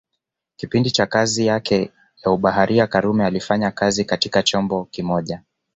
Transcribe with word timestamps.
Kipindi 0.55 0.91
cha 0.91 1.05
kazi 1.05 1.45
yake 1.45 1.91
ya 2.25 2.31
ubaharia 2.31 2.87
karume 2.87 3.25
alifanya 3.25 3.71
kazi 3.71 4.05
katika 4.05 4.43
chombo 4.43 4.85
kimoja 4.85 5.41